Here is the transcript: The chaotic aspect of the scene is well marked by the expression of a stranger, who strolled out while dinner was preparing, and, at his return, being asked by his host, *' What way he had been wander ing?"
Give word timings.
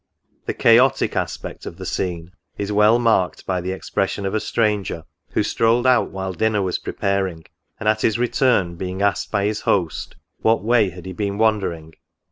The 0.47 0.55
chaotic 0.55 1.15
aspect 1.15 1.67
of 1.67 1.77
the 1.77 1.85
scene 1.85 2.31
is 2.57 2.71
well 2.71 2.97
marked 2.97 3.45
by 3.45 3.61
the 3.61 3.71
expression 3.71 4.25
of 4.25 4.33
a 4.33 4.39
stranger, 4.39 5.03
who 5.33 5.43
strolled 5.43 5.85
out 5.85 6.09
while 6.09 6.33
dinner 6.33 6.63
was 6.63 6.79
preparing, 6.79 7.45
and, 7.79 7.87
at 7.87 8.01
his 8.01 8.17
return, 8.17 8.77
being 8.77 9.03
asked 9.03 9.29
by 9.29 9.45
his 9.45 9.61
host, 9.61 10.15
*' 10.27 10.37
What 10.41 10.63
way 10.63 10.85
he 10.85 10.89
had 10.89 11.15
been 11.15 11.37
wander 11.37 11.71
ing?" 11.71 11.93